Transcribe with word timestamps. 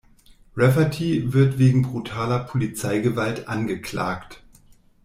Rafferty 0.57 1.31
wird 1.31 1.59
wegen 1.59 1.83
brutaler 1.83 2.39
Polizeigewalt 2.39 3.47
angeklagt. 3.47 4.41